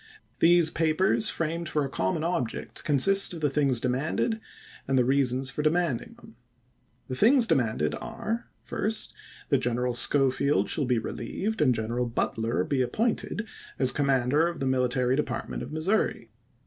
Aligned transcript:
These 0.39 0.71
papers, 0.71 1.29
framed 1.29 1.69
for 1.69 1.85
a 1.85 1.87
common 1.87 2.23
object, 2.23 2.83
consist 2.83 3.35
of 3.35 3.41
the 3.41 3.51
things 3.51 3.79
demanded 3.79 4.41
and 4.87 4.97
the 4.97 5.05
reasons 5.05 5.51
for 5.51 5.61
demanding 5.61 6.15
them. 6.15 6.37
The 7.07 7.13
things 7.13 7.45
demanded 7.45 7.93
are: 7.93 8.45
First: 8.61 9.15
That 9.49 9.59
General 9.59 9.93
Schofield 9.93 10.67
shall 10.69 10.85
be 10.85 10.97
relieved, 10.97 11.61
and 11.61 11.75
General 11.75 12.07
Butler 12.07 12.63
be 12.63 12.81
appointed, 12.81 13.45
as 13.77 13.91
commander 13.91 14.47
of 14.47 14.59
the 14.59 14.65
Mili 14.65 14.89
tary 14.89 15.15
Department 15.15 15.61
of 15.61 15.69
Alissouri. 15.69 16.29